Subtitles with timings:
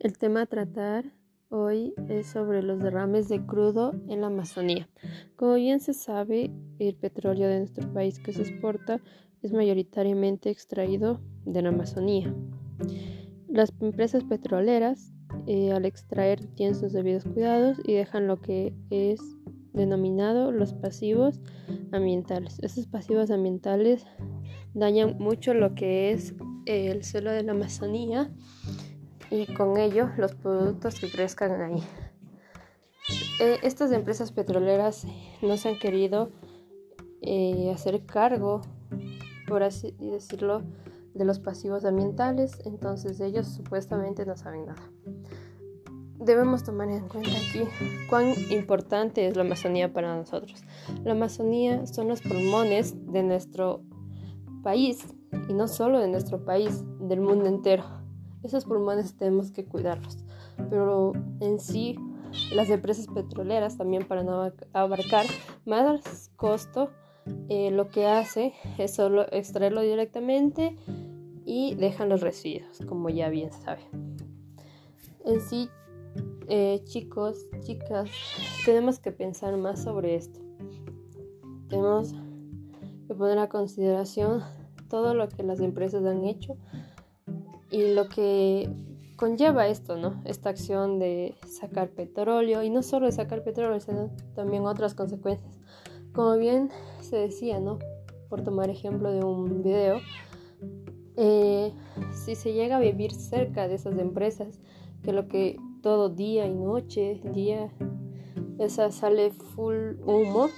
[0.00, 1.12] El tema a tratar
[1.50, 4.88] hoy es sobre los derrames de crudo en la Amazonía.
[5.36, 9.02] Como bien se sabe, el petróleo de nuestro país que se exporta
[9.42, 12.34] es mayoritariamente extraído de la Amazonía.
[13.46, 15.12] Las empresas petroleras
[15.46, 19.20] eh, al extraer tienen sus debidos cuidados y dejan lo que es
[19.74, 21.40] denominado los pasivos
[21.92, 22.58] ambientales.
[22.62, 24.06] Estos pasivos ambientales
[24.72, 28.30] dañan mucho lo que es el suelo de la Amazonía
[29.30, 31.82] y con ello los productos que crezcan ahí.
[33.40, 35.06] Eh, estas empresas petroleras
[35.40, 36.30] no se han querido
[37.22, 38.60] eh, hacer cargo,
[39.48, 40.62] por así decirlo,
[41.14, 44.82] de los pasivos ambientales, entonces ellos supuestamente no saben nada.
[46.18, 47.62] Debemos tomar en cuenta aquí
[48.10, 50.62] cuán importante es la Amazonía para nosotros.
[51.02, 53.82] La Amazonía son los pulmones de nuestro
[54.62, 55.02] país
[55.48, 57.99] y no solo de nuestro país, del mundo entero
[58.42, 60.18] esos pulmones tenemos que cuidarlos.
[60.68, 61.98] Pero en sí,
[62.54, 65.26] las empresas petroleras también para no abarcar
[65.64, 66.90] más costo,
[67.48, 70.76] eh, lo que hace es solo extraerlo directamente
[71.44, 74.16] y dejan los residuos, como ya bien saben.
[75.24, 75.68] En sí,
[76.48, 78.08] eh, chicos, chicas,
[78.64, 80.40] tenemos que pensar más sobre esto.
[81.68, 82.14] Tenemos
[83.06, 84.42] que poner a consideración
[84.88, 86.56] todo lo que las empresas han hecho
[87.70, 88.68] y lo que
[89.16, 90.22] conlleva esto, ¿no?
[90.24, 95.58] Esta acción de sacar petróleo y no solo de sacar petróleo, sino también otras consecuencias.
[96.12, 97.78] Como bien se decía, ¿no?
[98.28, 100.00] Por tomar ejemplo de un video,
[101.16, 101.72] eh,
[102.12, 104.58] si se llega a vivir cerca de esas empresas,
[105.02, 107.70] que lo que todo día y noche, día,
[108.58, 110.48] esa sale full humo,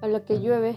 [0.00, 0.76] a lo que llueve,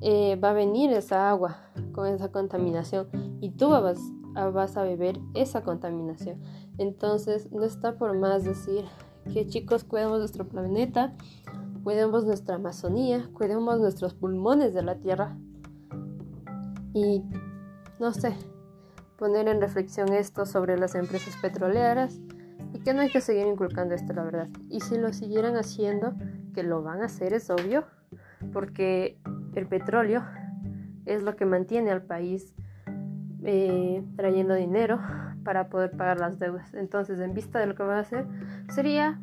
[0.00, 3.08] eh, va a venir esa agua con esa contaminación
[3.40, 3.98] y tú vas,
[4.34, 6.42] vas a beber esa contaminación.
[6.76, 8.84] Entonces, no está por más decir
[9.32, 11.14] que chicos, cuidemos nuestro planeta,
[11.82, 15.36] cuidemos nuestra Amazonía, cuidemos nuestros pulmones de la tierra
[16.92, 17.22] y,
[17.98, 18.34] no sé,
[19.16, 22.20] poner en reflexión esto sobre las empresas petroleras
[22.72, 24.48] y que no hay que seguir inculcando esto, la verdad.
[24.68, 26.14] Y si lo siguieran haciendo,
[26.52, 27.84] que lo van a hacer, es obvio,
[28.52, 29.18] porque
[29.54, 30.24] el petróleo
[31.06, 32.54] es lo que mantiene al país
[33.44, 35.00] eh, trayendo dinero
[35.44, 36.72] para poder pagar las deudas.
[36.74, 38.26] Entonces, en vista de lo que van a hacer,
[38.74, 39.20] sería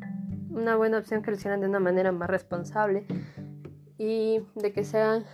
[0.50, 3.06] una buena opción que lo hicieran de una manera más responsable
[3.98, 5.24] y de que se hagan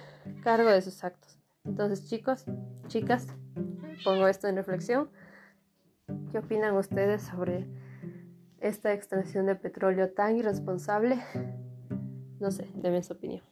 [0.42, 1.38] cargo de sus actos.
[1.64, 2.44] Entonces, chicos,
[2.86, 3.26] chicas,
[4.04, 5.10] pongo esto en reflexión.
[6.32, 7.66] ¿Qué opinan ustedes sobre
[8.60, 11.18] esta extracción de petróleo tan irresponsable?
[12.40, 13.42] No sé, denme su opinión.